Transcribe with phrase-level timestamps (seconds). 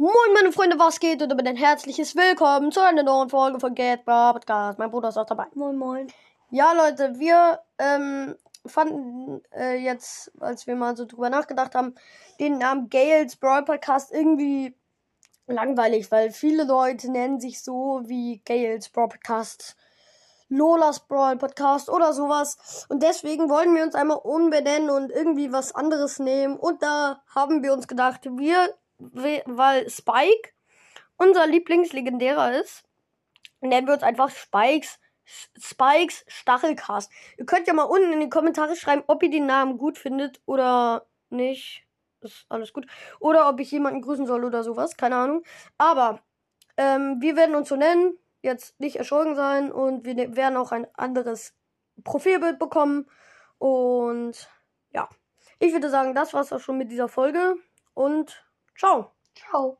[0.00, 1.20] Freunde, was geht?
[1.20, 4.78] Und damit ein herzliches Willkommen zu einer neuen Folge von Get Bar Podcast.
[4.78, 5.44] Mein Bruder ist auch dabei.
[5.54, 6.06] Moin, moin.
[6.48, 8.34] Ja, Leute, wir ähm,
[8.64, 11.94] fanden äh, jetzt, als wir mal so drüber nachgedacht haben,
[12.40, 14.74] den Namen Gales Brawl Podcast irgendwie
[15.46, 19.76] langweilig, weil viele Leute nennen sich so wie Gales Brawl Podcast,
[20.48, 22.86] Lolas Brawl Podcast oder sowas.
[22.88, 26.56] Und deswegen wollen wir uns einmal umbenennen und irgendwie was anderes nehmen.
[26.56, 30.50] Und da haben wir uns gedacht, wir weil Spike
[31.16, 32.84] unser Lieblingslegendärer ist,
[33.60, 34.98] nennen wir uns einfach Spikes,
[35.58, 37.10] Spikes Stachelcast.
[37.36, 40.40] Ihr könnt ja mal unten in die Kommentare schreiben, ob ihr den Namen gut findet
[40.46, 41.86] oder nicht.
[42.20, 42.86] Ist alles gut.
[43.18, 44.96] Oder ob ich jemanden grüßen soll oder sowas.
[44.96, 45.42] Keine Ahnung.
[45.78, 46.20] Aber
[46.76, 48.18] ähm, wir werden uns so nennen.
[48.42, 49.72] Jetzt nicht erschrocken sein.
[49.72, 51.54] Und wir ne-, werden auch ein anderes
[52.04, 53.08] Profilbild bekommen.
[53.58, 54.48] Und
[54.92, 55.08] ja.
[55.58, 57.56] Ich würde sagen, das war's auch schon mit dieser Folge.
[57.94, 58.44] Und
[58.80, 59.76] 照抄